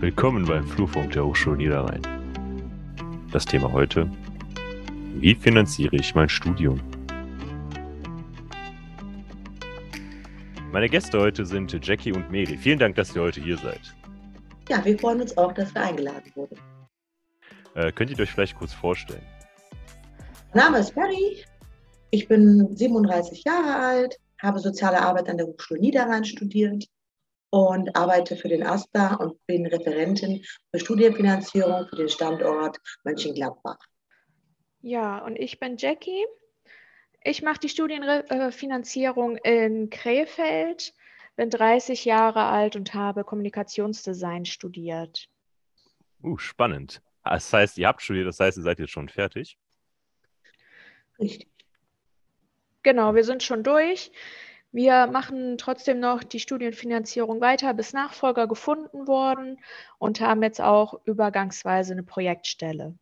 [0.00, 2.00] Willkommen beim Flurfunk der Hochschule Niederrhein.
[3.32, 4.10] Das Thema heute:
[5.16, 6.80] Wie finanziere ich mein Studium?
[10.72, 12.56] Meine Gäste heute sind Jackie und Mary.
[12.56, 13.94] Vielen Dank, dass ihr heute hier seid.
[14.70, 16.56] Ja, wir freuen uns auch, dass wir eingeladen wurden.
[17.74, 19.26] Äh, könnt ihr euch vielleicht kurz vorstellen?
[20.54, 21.44] Mein Name ist Mary.
[22.10, 26.86] Ich bin 37 Jahre alt, habe soziale Arbeit an der Hochschule Niederrhein studiert
[27.50, 33.78] und arbeite für den AStA und bin Referentin für Studienfinanzierung für den Standort Mönchengladbach.
[34.82, 36.24] Ja, und ich bin Jackie.
[37.22, 40.94] Ich mache die Studienfinanzierung in Krefeld,
[41.36, 45.28] bin 30 Jahre alt und habe Kommunikationsdesign studiert.
[46.22, 47.02] Uh, spannend.
[47.24, 49.58] Das heißt, ihr habt studiert, das heißt, ihr seid jetzt schon fertig?
[51.18, 51.48] Richtig.
[52.82, 54.10] Genau, wir sind schon durch.
[54.72, 59.58] Wir machen trotzdem noch die Studienfinanzierung weiter, bis Nachfolger gefunden wurden
[59.98, 62.94] und haben jetzt auch übergangsweise eine Projektstelle.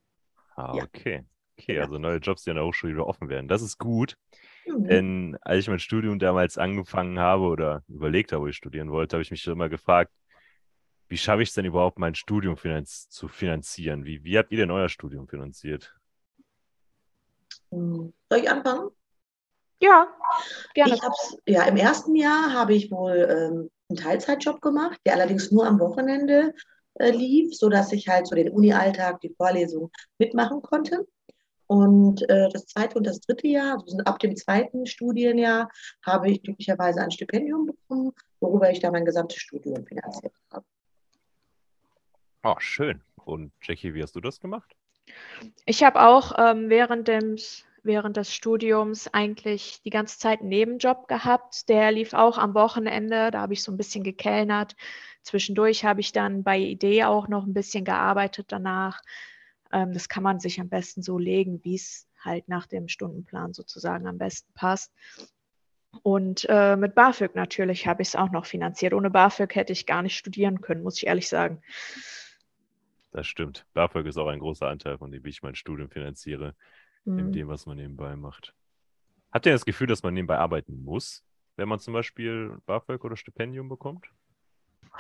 [0.57, 1.25] Ah, okay.
[1.59, 1.83] Okay, ja.
[1.83, 3.49] also neue Jobs, die an der Hochschule wieder offen werden.
[3.49, 4.17] Das ist gut.
[4.65, 4.85] Mhm.
[4.85, 9.17] Denn als ich mein Studium damals angefangen habe oder überlegt habe, wo ich studieren wollte,
[9.17, 10.13] habe ich mich immer gefragt,
[11.09, 14.05] wie schaffe ich es denn überhaupt, mein Studium finanz zu finanzieren?
[14.05, 15.95] Wie, wie habt ihr denn euer Studium finanziert?
[17.71, 18.91] Soll ich anfangen?
[19.81, 20.09] Ja,
[20.75, 20.95] gerne.
[20.95, 25.51] Ich hab's, ja, im ersten Jahr habe ich wohl ähm, einen Teilzeitjob gemacht, der allerdings
[25.51, 26.53] nur am Wochenende
[26.95, 31.07] äh, lief, sodass ich halt so den Uni-Alltag, die Vorlesung mitmachen konnte.
[31.69, 35.69] Und äh, das zweite und das dritte Jahr, also ab dem zweiten Studienjahr,
[36.05, 40.65] habe ich glücklicherweise ein Stipendium bekommen, worüber ich dann mein gesamtes Studium finanziert habe.
[42.43, 43.03] Oh, schön.
[43.27, 44.75] Und Jackie, wie hast du das gemacht?
[45.67, 47.37] Ich habe auch ähm, während, dem,
[47.89, 51.69] während des Studiums eigentlich die ganze Zeit einen Nebenjob gehabt.
[51.69, 53.33] Der lief auch am Wochenende.
[53.33, 54.77] Da habe ich so ein bisschen gekellnert.
[55.23, 59.03] Zwischendurch habe ich dann bei Idee auch noch ein bisschen gearbeitet danach.
[59.73, 63.53] Ähm, das kann man sich am besten so legen, wie es halt nach dem Stundenplan
[63.53, 64.93] sozusagen am besten passt.
[66.03, 68.93] Und äh, mit BAföG natürlich habe ich es auch noch finanziert.
[68.93, 71.63] Ohne BAföG hätte ich gar nicht studieren können, muss ich ehrlich sagen.
[73.11, 73.65] Das stimmt.
[73.73, 76.55] BAföG ist auch ein großer Anteil von dem, wie ich mein Studium finanziere,
[77.05, 77.19] Mhm.
[77.19, 78.55] in dem, was man nebenbei macht.
[79.33, 81.25] Habt ihr das Gefühl, dass man nebenbei arbeiten muss,
[81.57, 84.07] wenn man zum Beispiel BAföG oder Stipendium bekommt?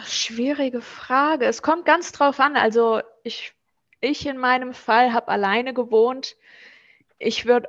[0.05, 1.47] Schwierige Frage.
[1.47, 2.57] Es kommt ganz drauf an.
[2.57, 3.55] Also ich,
[4.01, 6.37] ich in meinem Fall habe alleine gewohnt.
[7.19, 7.69] Ich würde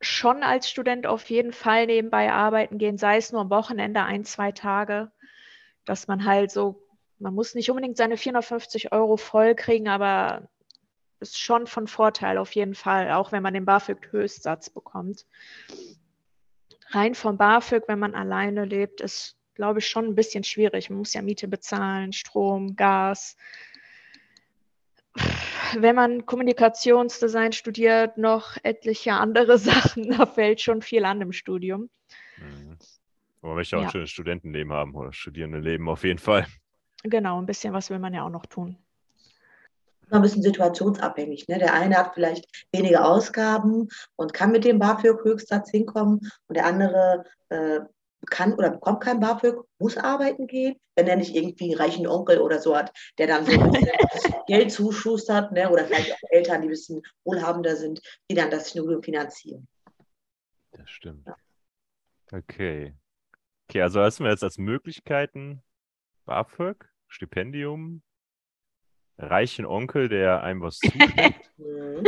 [0.00, 4.24] schon als Student auf jeden Fall nebenbei arbeiten gehen, sei es nur am Wochenende ein,
[4.24, 5.12] zwei Tage,
[5.84, 6.82] dass man halt so,
[7.18, 10.48] man muss nicht unbedingt seine 450 Euro voll kriegen, aber
[11.20, 15.26] ist schon von Vorteil auf jeden Fall, auch wenn man den BAföG-Höchstsatz bekommt.
[16.88, 20.90] Rein vom BAföG, wenn man alleine lebt, ist, glaube ich, schon ein bisschen schwierig.
[20.90, 23.36] Man muss ja Miete bezahlen, Strom, Gas.
[25.78, 31.90] Wenn man Kommunikationsdesign studiert, noch etliche andere Sachen, da fällt schon viel an im Studium.
[32.38, 32.76] Mhm.
[33.42, 33.90] Aber man möchte auch ein Ja.
[33.90, 36.46] schönes Studentenleben haben oder Studierendenleben auf jeden Fall.
[37.04, 38.76] Genau, ein bisschen was will man ja auch noch tun.
[40.10, 41.46] Immer ein bisschen situationsabhängig.
[41.48, 41.58] Ne?
[41.58, 47.24] Der eine hat vielleicht weniger Ausgaben und kann mit dem BAföG-Höchstsatz hinkommen und der andere
[47.48, 47.80] äh,
[48.26, 52.40] kann oder bekommt kein BAföG, muss arbeiten gehen, wenn er nicht irgendwie einen reichen Onkel
[52.40, 53.90] oder so hat, der dann so ein bisschen
[54.46, 55.70] Geld zuschustert ne?
[55.70, 58.00] oder vielleicht auch Eltern, die ein bisschen wohlhabender sind,
[58.30, 59.66] die dann das Studium finanzieren.
[60.72, 61.28] Das stimmt.
[62.30, 62.94] Okay.
[63.68, 65.62] Okay, also hast du jetzt als Möglichkeiten
[66.26, 68.02] BAföG, Stipendium,
[69.22, 72.04] reichen Onkel, der einem was zuschickt Mhm.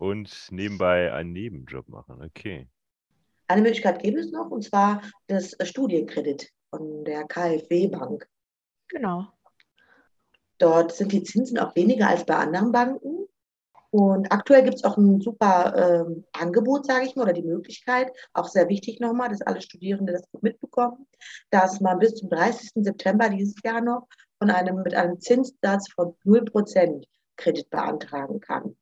[0.00, 2.22] und nebenbei einen Nebenjob machen.
[2.22, 2.68] Okay.
[3.48, 8.28] Eine Möglichkeit gibt es noch, und zwar das Studienkredit von der KfW Bank.
[8.88, 9.28] Genau.
[10.58, 13.26] Dort sind die Zinsen auch weniger als bei anderen Banken.
[13.90, 18.10] Und aktuell gibt es auch ein super ähm, Angebot, sage ich mal, oder die Möglichkeit,
[18.34, 21.06] auch sehr wichtig nochmal, dass alle Studierende das gut mitbekommen,
[21.50, 22.72] dass man bis zum 30.
[22.74, 24.08] September dieses Jahr noch
[24.38, 27.06] von einem, mit einem Zinssatz von 0%
[27.36, 28.76] Kredit beantragen kann.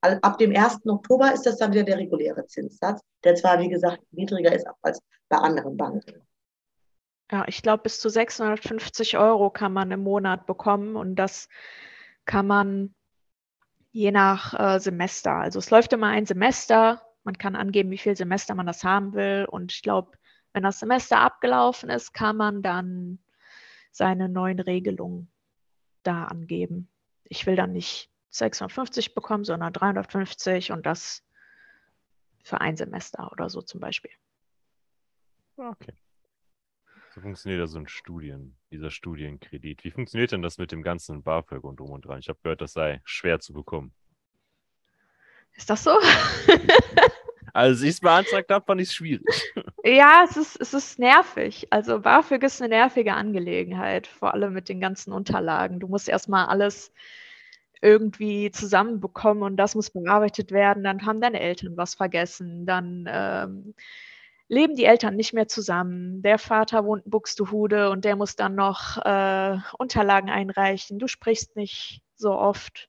[0.00, 0.86] Al- Ab dem 1.
[0.86, 5.00] Oktober ist das dann wieder der reguläre Zinssatz, der zwar, wie gesagt, niedriger ist als
[5.28, 6.22] bei anderen Banken.
[7.30, 11.48] Ja, ich glaube, bis zu 650 Euro kann man im Monat bekommen und das
[12.24, 12.94] kann man
[13.90, 15.32] je nach äh, Semester.
[15.32, 17.02] Also es läuft immer ein Semester.
[17.24, 19.46] Man kann angeben, wie viel Semester man das haben will.
[19.50, 20.12] Und ich glaube,
[20.52, 23.18] wenn das Semester abgelaufen ist, kann man dann
[23.98, 25.28] seine neuen Regelungen
[26.04, 26.88] da angeben.
[27.24, 31.24] Ich will dann nicht 650 bekommen, sondern 350 und das
[32.44, 34.12] für ein Semester oder so zum Beispiel.
[35.56, 35.92] Okay.
[37.12, 39.82] So funktioniert ja so ein Studien, dieser Studienkredit.
[39.82, 42.20] Wie funktioniert denn das mit dem ganzen BAföG und drum und dran?
[42.20, 43.92] Ich habe gehört, das sei schwer zu bekommen.
[45.54, 45.90] Ist das so?
[47.52, 49.26] Als ich es beantragt habe, fand ich es schwierig.
[49.84, 51.68] Ja, es ist, es ist nervig.
[51.70, 55.80] Also BAföG ist eine nervige Angelegenheit, vor allem mit den ganzen Unterlagen.
[55.80, 56.92] Du musst erstmal alles
[57.80, 60.84] irgendwie zusammenbekommen und das muss bearbeitet werden.
[60.84, 62.66] Dann haben deine Eltern was vergessen.
[62.66, 63.74] Dann ähm,
[64.48, 66.22] leben die Eltern nicht mehr zusammen.
[66.22, 70.98] Der Vater wohnt in Buxtehude und der muss dann noch äh, Unterlagen einreichen.
[70.98, 72.88] Du sprichst nicht so oft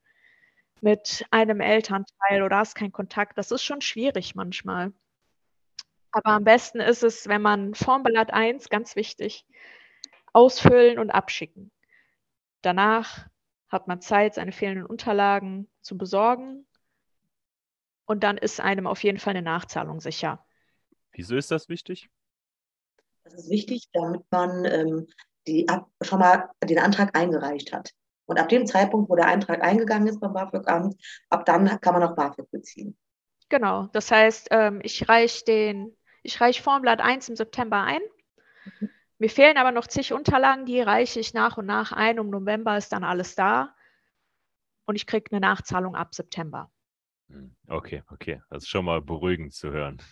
[0.82, 3.38] mit einem Elternteil oder hast keinen Kontakt.
[3.38, 4.94] Das ist schon schwierig manchmal.
[6.12, 9.46] Aber am besten ist es, wenn man Formblatt 1, ganz wichtig,
[10.34, 11.72] ausfüllen und abschicken.
[12.62, 13.28] Danach
[13.70, 16.68] hat man Zeit, seine fehlenden Unterlagen zu besorgen.
[18.06, 20.44] Und dann ist einem auf jeden Fall eine Nachzahlung sicher.
[21.12, 22.10] Wieso ist das wichtig?
[23.24, 25.08] Das ist wichtig, damit man ähm,
[25.46, 25.68] die,
[26.02, 27.94] schon mal den Antrag eingereicht hat.
[28.30, 30.96] Und ab dem Zeitpunkt, wo der Eintrag eingegangen ist beim BAföG-Amt,
[31.32, 32.96] ab dann kann man auch BAföG beziehen.
[33.50, 38.02] Genau, das heißt, ähm, ich reiche den, ich reiche Formblatt 1 im September ein.
[38.80, 38.90] Mhm.
[39.18, 42.20] Mir fehlen aber noch zig Unterlagen, die reiche ich nach und nach ein.
[42.20, 43.76] Um November ist dann alles da
[44.86, 46.72] und ich kriege eine Nachzahlung ab September.
[47.30, 48.44] Hm, okay, okay.
[48.52, 50.04] Das ist schon mal beruhigend zu hören.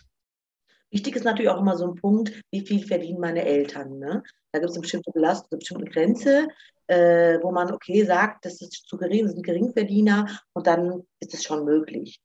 [0.90, 3.98] Wichtig ist natürlich auch immer so ein Punkt, wie viel verdienen meine Eltern.
[3.98, 4.22] Ne?
[4.52, 6.48] Da gibt es eine bestimmte Belastung, eine bestimmte Grenze,
[6.86, 11.34] äh, wo man, okay, sagt, das ist zu gering, das sind Geringverdiener und dann ist
[11.34, 12.20] es schon möglich.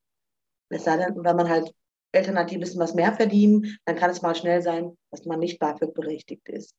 [0.70, 1.74] Es sei denn, wenn man halt
[2.14, 5.26] Eltern hat, die ein bisschen was mehr verdienen, dann kann es mal schnell sein, dass
[5.26, 6.74] man nicht BAföG berechtigt ist.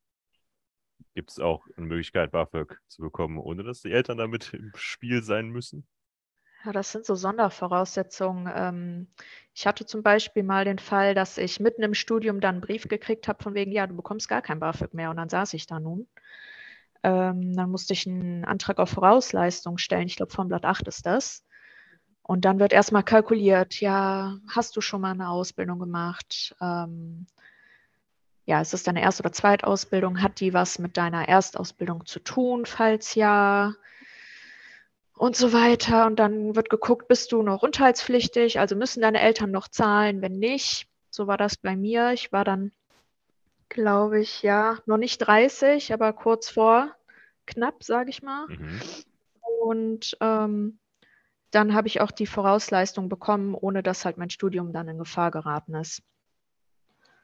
[1.15, 5.23] Gibt es auch eine Möglichkeit, BAföG zu bekommen, ohne dass die Eltern damit im Spiel
[5.23, 5.87] sein müssen?
[6.65, 8.51] Ja, das sind so Sondervoraussetzungen.
[8.55, 9.09] Ähm,
[9.55, 12.89] ich hatte zum Beispiel mal den Fall, dass ich mitten im Studium dann einen Brief
[12.89, 15.11] gekriegt habe von wegen, ja, du bekommst gar kein BAföG mehr.
[15.11, 16.07] Und dann saß ich da nun.
[17.03, 20.07] Ähm, dann musste ich einen Antrag auf Vorausleistung stellen.
[20.07, 21.45] Ich glaube, vom Blatt 8 ist das.
[22.23, 26.57] Und dann wird erstmal kalkuliert, ja, hast du schon mal eine Ausbildung gemacht?
[26.61, 27.27] Ähm,
[28.47, 30.23] ja, ist es deine Erst- oder Zweitausbildung?
[30.23, 32.67] Hat die was mit deiner Erstausbildung zu tun?
[32.67, 33.75] Falls ja,
[35.17, 36.07] und so weiter.
[36.07, 38.59] Und dann wird geguckt, bist du noch unterhaltspflichtig?
[38.59, 40.23] Also müssen deine Eltern noch zahlen?
[40.23, 42.13] Wenn nicht, so war das bei mir.
[42.13, 42.73] Ich war dann,
[43.69, 46.95] glaube ich, ja, noch nicht 30, aber kurz vor
[47.47, 48.47] knapp, sage ich mal.
[48.49, 48.81] Mhm.
[49.61, 50.79] Und ähm,
[51.51, 55.31] dann habe ich auch die Vorausleistung bekommen, ohne dass halt mein Studium dann in Gefahr
[55.31, 56.03] geraten ist.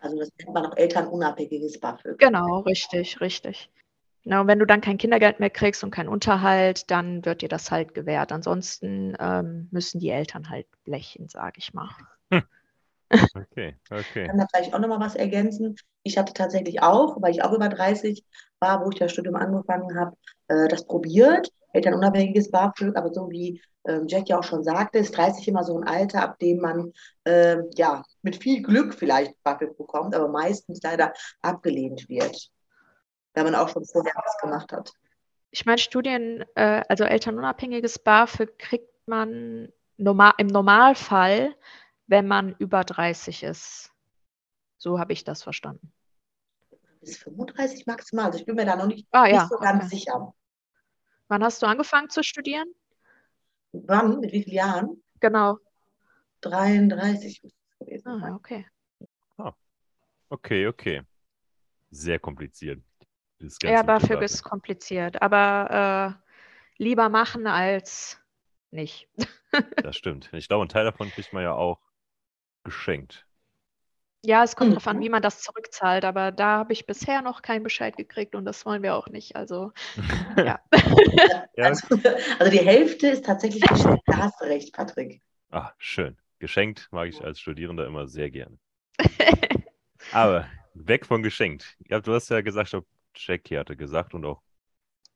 [0.01, 2.19] Also das nennt man auch elternunabhängiges BAföG.
[2.19, 3.71] Genau, richtig, richtig.
[4.25, 7.49] Na, und wenn du dann kein Kindergeld mehr kriegst und keinen Unterhalt, dann wird dir
[7.49, 8.33] das halt gewährt.
[8.33, 11.89] Ansonsten ähm, müssen die Eltern halt blechen, sage ich mal.
[12.31, 12.43] Hm.
[13.35, 14.23] Okay, okay.
[14.23, 15.75] Ich kann da vielleicht auch nochmal was ergänzen.
[16.05, 18.25] Ich hatte tatsächlich auch, weil ich auch über 30
[18.61, 21.51] war, wo ich das Studium angefangen habe, äh, das probiert.
[21.73, 25.79] Elternunabhängiges BAföG, aber so wie ähm, Jack ja auch schon sagte, ist 30 immer so
[25.79, 26.93] ein Alter, ab dem man
[27.25, 31.13] äh, ja mit viel Glück vielleicht BAföG bekommt, aber meistens leider
[31.43, 32.51] abgelehnt wird,
[33.35, 34.93] wenn man auch schon vorher was gemacht hat.
[35.51, 41.55] Ich meine, Studien, äh, also elternunabhängiges BAföG kriegt man normal, im Normalfall,
[42.07, 43.93] wenn man über 30 ist.
[44.79, 45.93] So habe ich das verstanden.
[47.01, 48.27] Bis 35 maximal.
[48.27, 49.97] Also ich bin mir da noch nicht, ah, nicht ja, so ganz okay.
[49.97, 50.35] sicher.
[51.29, 52.69] Wann hast du angefangen zu studieren?
[53.73, 54.21] Wann?
[54.21, 55.03] Mit wie vielen Jahren?
[55.21, 55.59] Genau.
[56.41, 58.09] 33 ist es gewesen.
[58.09, 58.67] Ah, okay.
[59.39, 59.53] Ah.
[60.29, 61.03] Okay, okay.
[61.91, 62.83] Sehr kompliziert.
[63.63, 66.17] Ja, BAföG ist kompliziert, aber
[66.79, 68.21] äh, lieber machen als
[68.71, 69.09] nicht.
[69.83, 70.31] das stimmt.
[70.33, 71.81] Ich glaube, ein Teil davon kriegt man ja auch
[72.65, 73.27] geschenkt.
[74.23, 74.75] Ja, es kommt mhm.
[74.75, 78.35] darauf an, wie man das zurückzahlt, aber da habe ich bisher noch keinen Bescheid gekriegt
[78.35, 79.35] und das wollen wir auch nicht.
[79.35, 79.73] Also,
[80.37, 80.61] ja.
[81.57, 81.97] also,
[82.39, 84.03] also, die Hälfte ist tatsächlich geschenkt.
[84.05, 85.23] Da hast du recht, Patrick.
[85.51, 86.19] Ach, schön.
[86.39, 88.59] Geschenkt mag ich als Studierender immer sehr gerne.
[90.13, 91.77] aber weg von geschenkt.
[91.89, 92.75] Du hast ja gesagt,
[93.15, 94.43] Jackie hatte gesagt und auch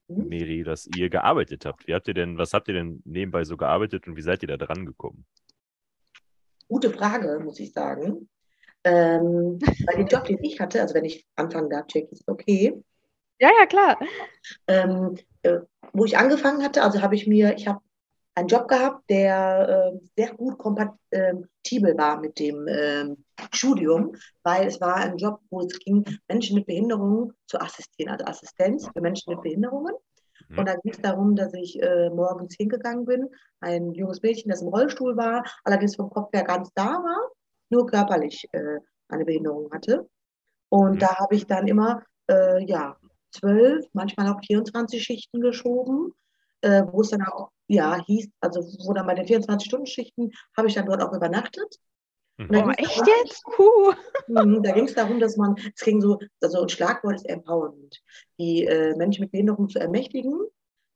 [0.09, 0.29] mhm.
[0.29, 1.87] Mary, dass ihr gearbeitet habt.
[1.87, 4.49] Wie habt ihr denn, was habt ihr denn nebenbei so gearbeitet und wie seid ihr
[4.49, 5.25] da dran gekommen?
[6.69, 8.29] Gute Frage, muss ich sagen.
[8.85, 12.83] Ähm, bei dem Job, den ich hatte, also wenn ich anfangen darf, check ist okay.
[13.41, 13.99] Ja, ja, klar.
[14.69, 15.59] Ähm, äh,
[15.93, 17.81] wo ich angefangen hatte, also habe ich mir, ich habe
[18.35, 23.15] einen Job gehabt, der äh, sehr gut kompatibel war mit dem äh,
[23.53, 28.25] Studium, weil es war ein Job, wo es ging, Menschen mit Behinderungen zu assistieren, also
[28.25, 29.95] Assistenz für Menschen mit Behinderungen.
[30.49, 30.59] Mhm.
[30.59, 33.29] Und da ging es darum, dass ich äh, morgens hingegangen bin,
[33.61, 37.31] ein junges Mädchen, das im Rollstuhl war, allerdings vom Kopf her ganz da war
[37.71, 40.09] nur körperlich äh, eine Behinderung hatte.
[40.69, 40.99] Und mhm.
[40.99, 42.97] da habe ich dann immer äh, ja,
[43.31, 46.13] zwölf, manchmal auch 24 Schichten geschoben,
[46.63, 50.75] äh, wo es dann auch, ja, hieß, also wo dann bei den 24-Stunden-Schichten habe ich
[50.75, 51.79] dann dort auch übernachtet.
[52.39, 52.43] Oh,
[52.77, 53.43] echt darum, jetzt?
[53.45, 53.93] Puh.
[54.27, 58.03] Mhm, da ging es darum, dass man, es ging so, also ein Schlagwort ist Empowerment,
[58.39, 60.41] die äh, Menschen mit Behinderung zu ermächtigen.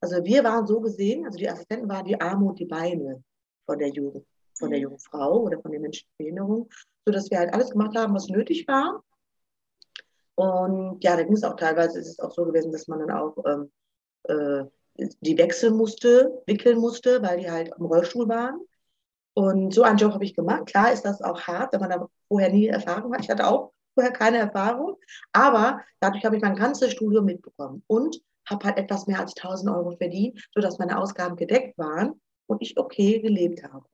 [0.00, 3.22] Also wir waren so gesehen, also die Assistenten waren die Arme und die Beine
[3.66, 4.84] von der Jugend, von der mhm.
[4.84, 6.68] jungen Frau oder von den Menschen mit Behinderung,
[7.06, 9.04] sodass wir halt alles gemacht haben, was nötig war.
[10.34, 13.10] Und ja, da ging es auch teilweise, ist es auch so gewesen, dass man dann
[13.10, 13.70] auch ähm,
[14.24, 14.64] äh,
[14.98, 18.60] die wechseln musste, wickeln musste, weil die halt im Rollstuhl waren.
[19.34, 20.66] Und so einen Job habe ich gemacht.
[20.66, 23.22] Klar ist das auch hart, wenn man da vorher nie Erfahrung hat.
[23.22, 24.96] Ich hatte auch vorher keine Erfahrung,
[25.32, 29.70] aber dadurch habe ich mein ganzes Studium mitbekommen und habe halt etwas mehr als 1000
[29.70, 33.84] Euro verdient, sodass meine Ausgaben gedeckt waren und ich okay gelebt habe.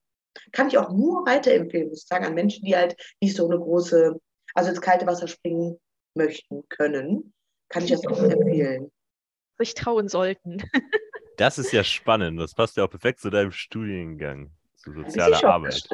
[0.53, 3.59] Kann ich auch nur weiterempfehlen, muss ich sagen, an Menschen, die halt nicht so eine
[3.59, 4.19] große,
[4.55, 5.79] also ins kalte Wasser springen
[6.15, 7.33] möchten, können,
[7.69, 8.91] kann ich das auch empfehlen.
[9.59, 10.63] Sich trauen sollten.
[11.37, 12.41] das ist ja spannend.
[12.41, 15.89] Das passt ja auch perfekt zu deinem Studiengang zu sozialer Arbeit.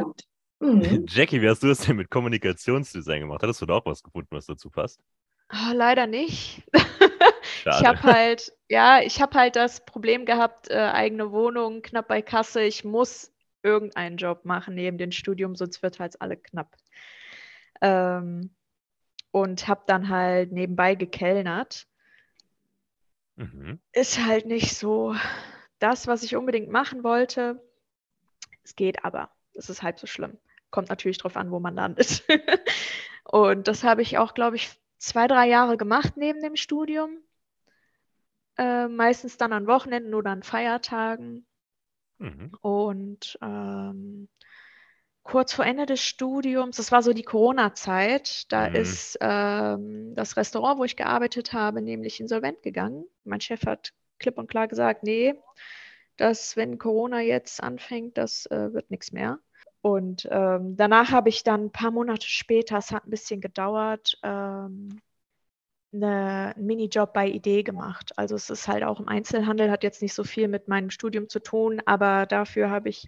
[0.60, 1.04] Mhm.
[1.08, 3.42] Jackie, wie hast du das denn mit Kommunikationsdesign gemacht?
[3.42, 5.00] Hattest du da auch was gefunden, was dazu passt?
[5.52, 6.62] Oh, leider nicht.
[6.72, 12.22] ich habe halt, ja, ich habe halt das Problem gehabt, äh, eigene Wohnung, knapp bei
[12.22, 12.62] Kasse.
[12.62, 16.76] Ich muss irgendeinen Job machen neben dem Studium, sonst wird halt alle knapp.
[17.80, 18.54] Ähm,
[19.32, 21.86] und habe dann halt nebenbei gekellnert.
[23.40, 23.80] Mhm.
[23.92, 25.16] Ist halt nicht so
[25.78, 27.64] das, was ich unbedingt machen wollte.
[28.62, 29.30] Es geht aber.
[29.54, 30.36] Es ist halb so schlimm.
[30.70, 32.22] Kommt natürlich drauf an, wo man landet.
[33.24, 37.16] und das habe ich auch, glaube ich, zwei, drei Jahre gemacht neben dem Studium.
[38.58, 41.46] Äh, meistens dann an Wochenenden oder an Feiertagen.
[42.18, 42.52] Mhm.
[42.60, 44.28] Und ähm,
[45.30, 48.74] kurz vor Ende des Studiums, das war so die Corona-Zeit, da mhm.
[48.74, 53.04] ist ähm, das Restaurant, wo ich gearbeitet habe, nämlich insolvent gegangen.
[53.22, 55.34] Mein Chef hat klipp und klar gesagt, nee,
[56.16, 59.38] dass wenn Corona jetzt anfängt, das äh, wird nichts mehr.
[59.82, 64.18] Und ähm, danach habe ich dann ein paar Monate später, es hat ein bisschen gedauert,
[64.24, 65.00] ähm,
[65.92, 68.10] eine, einen Minijob bei Idee gemacht.
[68.16, 71.28] Also es ist halt auch im Einzelhandel, hat jetzt nicht so viel mit meinem Studium
[71.28, 73.06] zu tun, aber dafür habe ich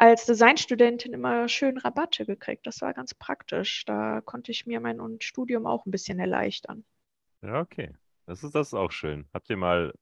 [0.00, 2.66] als Designstudentin immer schön Rabatte gekriegt.
[2.66, 3.84] Das war ganz praktisch.
[3.84, 6.84] Da konnte ich mir mein Studium auch ein bisschen erleichtern.
[7.42, 7.94] Ja, okay.
[8.24, 9.28] Das ist, das ist auch schön.
[9.34, 9.92] Habt ihr mal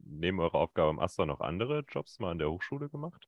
[0.00, 3.26] neben eurer Aufgabe am Astor noch andere Jobs mal an der Hochschule gemacht?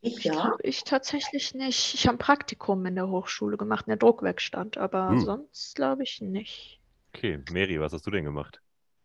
[0.00, 0.56] Ich ja.
[0.62, 1.94] Ich tatsächlich nicht.
[1.94, 5.18] Ich habe ein Praktikum in der Hochschule gemacht, in der Druckwerkstatt, aber uh.
[5.18, 6.80] sonst glaube ich nicht.
[7.12, 8.60] Okay, Mary, was hast du denn gemacht?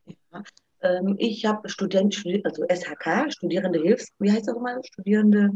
[0.06, 0.44] Ja,
[0.84, 4.82] ähm, ich habe Student, also SHK, Studierende Hilfs, wie heißt das nochmal?
[4.84, 5.52] Studierende.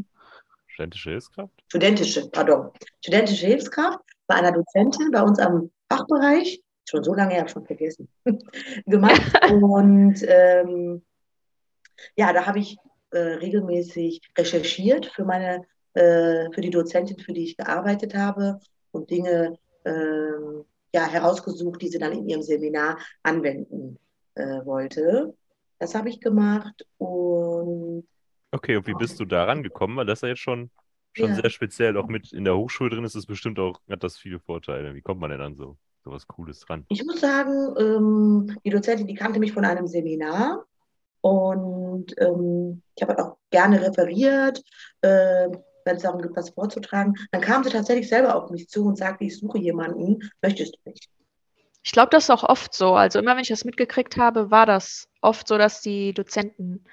[0.68, 1.54] Studentische Hilfskraft?
[1.68, 2.72] Studentische, pardon.
[3.02, 8.08] Studentische Hilfskraft bei einer Dozentin bei uns am Fachbereich schon so lange, ja, schon vergessen,
[8.86, 9.22] gemacht.
[9.52, 11.02] Und ähm,
[12.16, 12.78] ja, da habe ich
[13.12, 18.60] äh, regelmäßig recherchiert für meine, äh, für die Dozentin, für die ich gearbeitet habe
[18.92, 20.62] und Dinge äh,
[20.94, 24.00] ja, herausgesucht, die sie dann in ihrem Seminar anwenden
[24.38, 25.36] äh, wollte.
[25.80, 28.08] Das habe ich gemacht und
[28.52, 29.98] Okay, und wie bist du daran gekommen?
[29.98, 30.72] Weil das ja jetzt schon,
[31.14, 31.36] schon ja.
[31.36, 34.40] sehr speziell, auch mit in der Hochschule drin ist es bestimmt auch, hat das viele
[34.40, 34.96] Vorteile.
[34.96, 35.78] Wie kommt man denn dann so?
[36.08, 36.86] so was Cooles dran?
[36.90, 40.66] Ich muss sagen, ähm, die Dozentin, die kannte mich von einem Seminar
[41.22, 44.64] und ähm, ich habe halt auch gerne referiert,
[45.02, 45.50] äh,
[45.86, 47.16] wenn es darum geht, was vorzutragen.
[47.32, 50.90] Dann kam sie tatsächlich selber auf mich zu und sagte, ich suche jemanden, möchtest du
[50.90, 51.10] nicht?
[51.88, 52.96] Ich glaube, das ist auch oft so.
[52.96, 56.84] Also immer, wenn ich das mitgekriegt habe, war das oft so, dass die Dozenten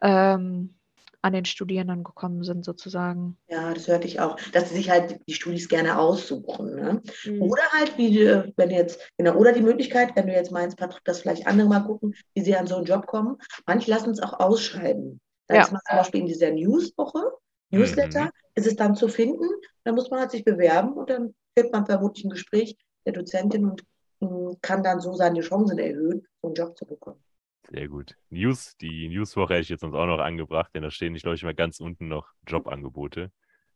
[0.00, 0.74] ähm,
[1.20, 3.36] an den Studierenden gekommen sind, sozusagen.
[3.50, 6.74] Ja, das hörte ich auch, dass sie sich halt die Studis gerne aussuchen.
[6.74, 7.02] Ne?
[7.26, 7.42] Mhm.
[7.42, 8.18] Oder halt, wie
[8.56, 11.80] wenn jetzt, genau, oder die Möglichkeit, wenn du jetzt meinst, Patrick, dass vielleicht andere mal
[11.80, 13.36] gucken, wie sie an so einen Job kommen.
[13.66, 15.20] Manche lassen es auch ausschreiben.
[15.48, 15.64] Dann ja.
[15.64, 17.30] ist man zum Beispiel in dieser Newswoche,
[17.68, 18.30] Newsletter, mhm.
[18.54, 19.50] ist es dann zu finden.
[19.84, 23.64] Dann muss man halt sich bewerben und dann führt man vermutlich ein Gespräch der Dozentin
[23.66, 23.84] und
[24.20, 27.22] mh, kann dann so seine Chancen erhöhen, so einen Job zu bekommen.
[27.70, 28.16] Sehr gut.
[28.30, 31.36] News, die Newswoche hätte ich jetzt uns auch noch angebracht, denn da stehen, ich glaube
[31.36, 33.30] ich, mal ganz unten noch Jobangebote.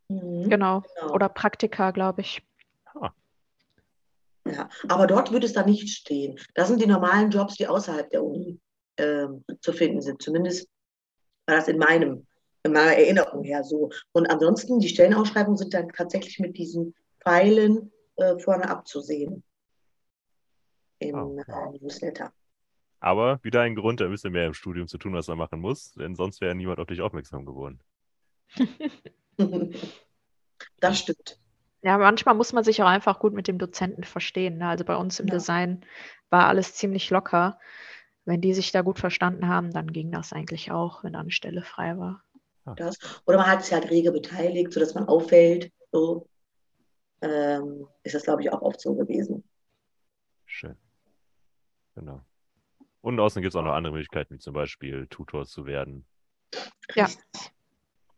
[0.09, 0.49] Mhm.
[0.49, 0.83] Genau.
[1.01, 1.15] genau.
[1.15, 2.43] Oder Praktika, glaube ich.
[2.95, 3.13] Ah.
[4.45, 6.39] Ja, aber dort würde es da nicht stehen.
[6.55, 8.61] Das sind die normalen Jobs, die außerhalb der Uni
[8.97, 9.27] äh,
[9.61, 10.23] zu finden sind.
[10.23, 10.69] Zumindest
[11.47, 12.27] war das in meinem,
[12.63, 13.91] in meiner Erinnerung her so.
[14.13, 19.43] Und ansonsten, die Stellenausschreibungen sind dann tatsächlich mit diesen Pfeilen äh, vorne abzusehen
[20.99, 21.39] im oh.
[21.39, 22.33] äh, Newsletter.
[23.01, 25.93] Aber wieder ein Grund, ein bisschen mehr im Studium zu tun, was man machen muss,
[25.93, 27.81] denn sonst wäre niemand auf dich aufmerksam geworden.
[30.81, 31.39] das stimmt.
[31.83, 34.59] Ja, manchmal muss man sich auch einfach gut mit dem Dozenten verstehen.
[34.59, 34.69] Ne?
[34.69, 35.35] Also bei uns im Ja.
[35.35, 35.85] Design
[36.31, 37.61] war alles ziemlich locker.
[38.25, 41.31] Wenn die sich da gut verstanden haben, dann ging das eigentlich auch, wenn da eine
[41.31, 42.23] Stelle frei war.
[42.77, 42.99] Das.
[43.27, 45.71] Oder man hat sich halt rege beteiligt, sodass man auffällt.
[45.93, 46.29] So
[47.21, 49.45] ähm, ist das, glaube ich, auch oft so gewesen.
[50.45, 50.77] Schön.
[51.95, 52.23] Genau.
[53.01, 56.07] Und außen gibt es auch noch andere Möglichkeiten, wie zum Beispiel Tutor zu werden
[56.95, 57.09] Ja.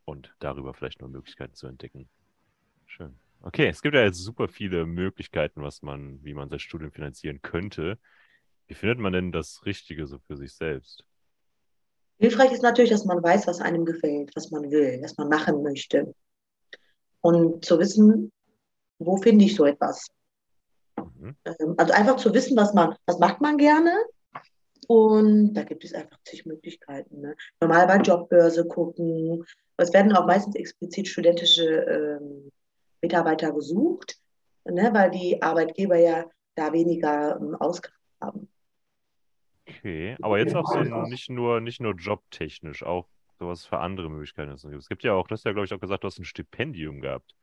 [0.05, 2.09] Und darüber vielleicht noch Möglichkeiten zu entdecken.
[2.87, 3.19] Schön.
[3.43, 7.41] Okay, es gibt ja jetzt super viele Möglichkeiten, was man, wie man sein Studium finanzieren
[7.43, 7.99] könnte.
[8.67, 11.05] Wie findet man denn das Richtige so für sich selbst?
[12.19, 15.63] Hilfreich ist natürlich, dass man weiß, was einem gefällt, was man will, was man machen
[15.63, 16.15] möchte.
[17.21, 18.33] Und zu wissen,
[18.99, 20.07] wo finde ich so etwas.
[20.97, 21.37] Mhm.
[21.45, 23.93] Ähm, Also einfach zu wissen, was man, was macht man gerne.
[24.87, 27.21] Und da gibt es einfach zig Möglichkeiten.
[27.21, 27.37] Ne?
[27.61, 29.45] Normal bei Jobbörse gucken.
[29.77, 32.51] Es werden auch meistens explizit studentische ähm,
[33.03, 34.19] Mitarbeiter gesucht,
[34.65, 34.91] ne?
[34.93, 36.25] weil die Arbeitgeber ja
[36.55, 38.49] da weniger ähm, Ausgaben haben.
[39.69, 43.07] Okay, aber jetzt auch so nicht nur, nicht nur jobtechnisch, auch
[43.39, 44.51] sowas für andere Möglichkeiten.
[44.51, 47.01] Es gibt ja auch, du hast ja, glaube ich, auch gesagt, du hast ein Stipendium
[47.01, 47.35] gehabt.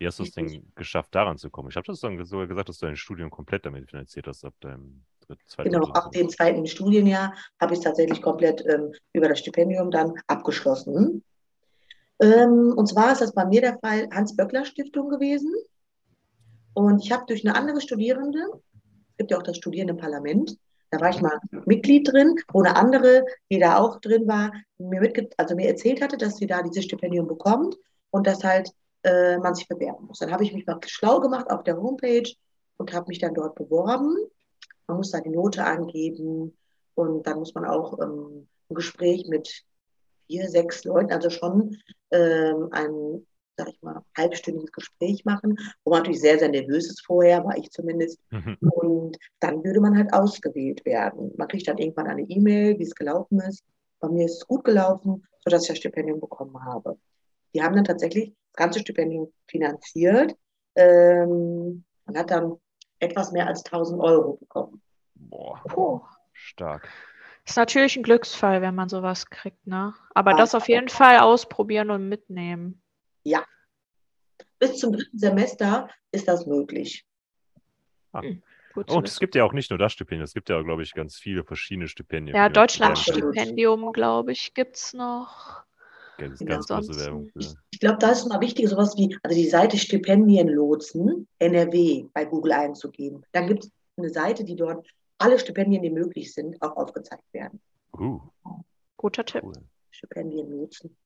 [0.00, 1.68] Wie hast du es denn geschafft, daran zu kommen?
[1.68, 4.54] Ich habe das dann sogar gesagt, dass du dein Studium komplett damit finanziert hast, ab
[4.60, 5.04] deinem
[5.44, 9.90] zweiten Genau, ab dem zweiten Studienjahr habe ich es tatsächlich komplett ähm, über das Stipendium
[9.90, 11.22] dann abgeschlossen.
[12.18, 15.54] Ähm, und zwar ist das bei mir der Fall Hans-Böckler-Stiftung gewesen.
[16.72, 20.56] Und ich habe durch eine andere Studierende, es gibt ja auch das Studierendenparlament,
[20.92, 25.02] da war ich mal Mitglied drin, wo eine andere, die da auch drin war, mir,
[25.02, 27.76] mitge also mir erzählt hatte, dass sie da dieses Stipendium bekommt
[28.10, 30.18] und dass halt äh, man sich bewerben muss.
[30.18, 32.30] Dann habe ich mich mal schlau gemacht auf der Homepage
[32.76, 34.16] und habe mich dann dort beworben.
[34.86, 36.56] Man muss da die Note angeben
[36.94, 39.64] und dann muss man auch ähm, ein Gespräch mit
[40.26, 41.76] vier, sechs Leuten, also schon
[42.10, 43.26] ähm, ein,
[43.56, 47.56] sag ich mal, halbstündiges Gespräch machen, wo man natürlich sehr, sehr nervös ist vorher, war
[47.56, 48.18] ich zumindest.
[48.30, 48.56] Mhm.
[48.60, 51.32] Und dann würde man halt ausgewählt werden.
[51.36, 53.64] Man kriegt dann irgendwann eine E-Mail, wie es gelaufen ist.
[53.98, 56.96] Bei mir ist es gut gelaufen, sodass ich das Stipendium bekommen habe.
[57.54, 60.36] Die haben dann tatsächlich ganze Stipendium finanziert
[60.74, 62.56] ähm, und hat dann
[62.98, 64.82] etwas mehr als 1000 Euro bekommen.
[65.14, 66.00] Boah, Puh.
[66.32, 66.88] stark.
[67.46, 69.94] Ist natürlich ein Glücksfall, wenn man sowas kriegt, ne?
[70.14, 70.36] Aber Ja.
[70.36, 72.82] das auf jeden Fall ausprobieren und mitnehmen.
[74.58, 77.06] Bis zum dritten Semester ist das möglich.
[78.74, 80.82] Gut zu Und es gibt ja auch nicht nur das Stipendium, es gibt ja, glaube
[80.82, 82.36] ich, ganz viele verschiedene Stipendien.
[82.36, 82.48] Ja.
[82.48, 85.64] Deutschlandstipendium, glaube ich, gibt es noch.
[86.20, 87.40] Ganz, Ja, ganz große Werbung für.
[87.70, 92.52] Ich glaube, da ist mal wichtig, sowas wie, also die Seite Stipendienlotsen NRW bei Google
[92.52, 93.24] einzugeben.
[93.32, 94.86] Dann gibt es eine Seite, die dort
[95.18, 97.60] alle Stipendien, die möglich sind, auch aufgezeigt werden.
[97.92, 98.20] Uh,
[98.96, 99.42] Guter Tipp.
[99.42, 99.54] cool.
[99.90, 100.96] Stipendienlotsen.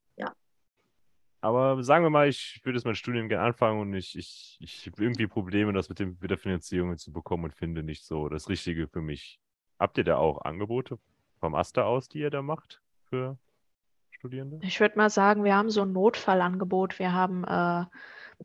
[1.44, 4.86] Aber sagen wir mal, ich würde jetzt mein Studium gerne anfangen und ich, ich, ich
[4.86, 8.30] habe irgendwie Probleme, das mit, dem, mit der Finanzierung zu bekommen und finde nicht so
[8.30, 9.38] das Richtige für mich.
[9.78, 10.98] Habt ihr da auch Angebote
[11.40, 13.36] vom Aster aus, die ihr da macht für
[14.24, 14.58] Studierende?
[14.62, 16.98] Ich würde mal sagen, wir haben so ein Notfallangebot.
[16.98, 17.84] Wir haben, äh,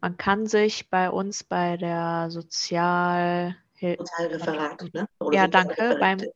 [0.01, 3.55] man kann sich bei uns bei der Sozialhilfe,
[3.97, 5.07] Sozialreferat, ne?
[5.19, 5.75] Oder Ja, danke.
[5.75, 6.33] Sozialreferente.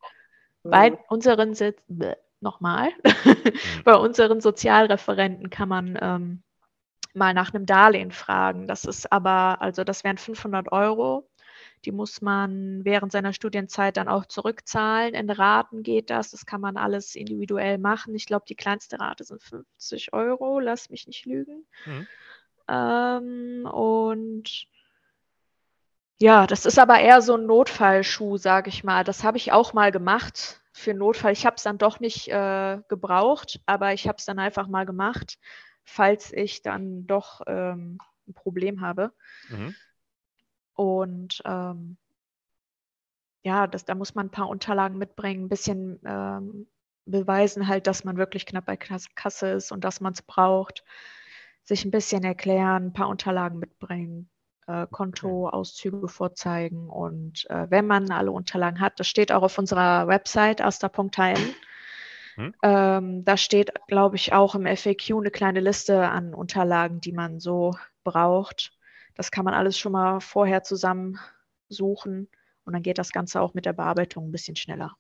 [0.63, 0.97] bei Mhm.
[1.10, 2.91] unseren, Sit- bäh, nochmal,
[3.86, 6.43] bei unseren Sozialreferenten kann man ähm,
[7.13, 8.65] mal nach einem Darlehen fragen.
[8.65, 11.27] Das ist aber, also das wären 500 Euro.
[11.86, 15.13] Die muss man während seiner Studienzeit dann auch zurückzahlen.
[15.13, 16.32] In Raten geht das.
[16.32, 18.15] Das kann man alles individuell machen.
[18.15, 20.60] Ich glaube, die kleinste Rate sind 50 Euro.
[20.60, 21.65] Lass mich nicht lügen.
[21.86, 22.08] Mhm.
[22.69, 24.67] Ähm, und
[26.19, 29.04] ja, das ist aber eher so ein Notfallschuh, sage ich mal.
[29.04, 31.34] Das habe ich auch mal gemacht für Notfall.
[31.34, 34.86] Ich habe es dann doch nicht äh, gebraucht, aber ich habe es dann einfach mal
[34.86, 35.38] gemacht,
[35.84, 39.12] falls ich dann doch ähm, ein Problem habe.
[39.50, 39.76] Mhm.
[40.75, 41.97] Und ähm,
[43.43, 46.67] ja, das, da muss man ein paar Unterlagen mitbringen, ein bisschen ähm,
[47.05, 50.83] beweisen halt, dass man wirklich knapp bei Kas- Kasse ist und dass man es braucht.
[51.65, 54.29] Sich ein bisschen erklären, ein paar Unterlagen mitbringen,
[54.67, 56.89] äh, Kontoauszüge vorzeigen.
[56.89, 61.55] Und äh, wenn man alle Unterlagen hat, das steht auch auf unserer Website asta.hm.
[62.36, 62.53] Hm.
[62.63, 67.39] Ähm, da steht, glaube ich, auch im FAQ eine kleine Liste an Unterlagen, die man
[67.39, 68.72] so braucht.
[69.15, 72.30] Das kann man alles schon mal vorher zusammensuchen
[72.65, 74.95] und dann geht das Ganze auch mit der Bearbeitung ein bisschen schneller.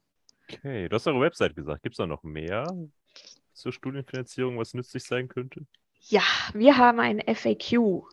[0.49, 1.83] Okay, du hast eure Website gesagt.
[1.83, 2.73] Gibt es da noch mehr
[3.53, 5.65] zur Studienfinanzierung, was nützlich sein könnte?
[6.09, 6.21] Ja,
[6.53, 8.07] wir haben ein FAQ.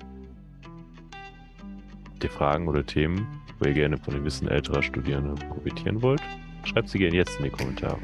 [2.06, 3.28] Habt ihr Fragen oder Themen,
[3.60, 6.22] wo ihr gerne von dem Wissen älterer Studierende profitieren wollt?
[6.64, 8.00] Schreibt sie gerne jetzt in die Kommentare.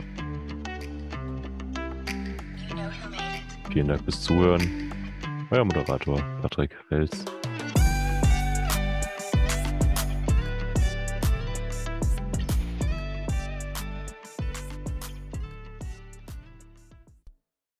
[3.71, 4.91] Vielen Dank fürs Zuhören.
[5.51, 7.23] Euer Moderator Patrick Fels.